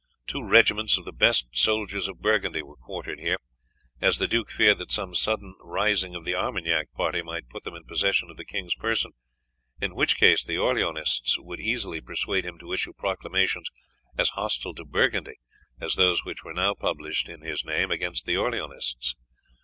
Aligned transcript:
Two 0.25 0.47
regiments 0.49 0.97
of 0.97 1.05
the 1.05 1.11
best 1.11 1.47
soldiers 1.51 2.07
of 2.07 2.21
Burgundy 2.23 2.63
were 2.63 2.75
quartered 2.75 3.19
here, 3.19 3.37
as 4.01 4.17
the 4.17 4.27
duke 4.27 4.49
feared 4.49 4.79
that 4.79 4.91
some 4.91 5.13
sudden 5.13 5.53
rising 5.63 6.15
of 6.15 6.25
the 6.25 6.33
Armagnac 6.33 6.91
party 6.93 7.21
might 7.21 7.49
put 7.49 7.61
them 7.63 7.75
in 7.75 7.83
possession 7.85 8.31
of 8.31 8.35
the 8.37 8.43
king's 8.43 8.73
person, 8.73 9.11
in 9.79 9.93
which 9.93 10.17
case 10.17 10.43
the 10.43 10.57
Orleanists 10.57 11.37
would 11.37 11.59
easily 11.59 12.01
persuade 12.01 12.47
him 12.47 12.57
to 12.57 12.73
issue 12.73 12.93
proclamations 12.97 13.69
as 14.17 14.29
hostile 14.29 14.73
to 14.73 14.85
Burgundy 14.85 15.35
as 15.79 15.93
those 15.93 16.25
which 16.25 16.43
were 16.43 16.55
now 16.55 16.73
published 16.73 17.29
in 17.29 17.41
his 17.41 17.63
name 17.63 17.91
against 17.91 18.25
the 18.25 18.33
Orleanists. 18.35 19.13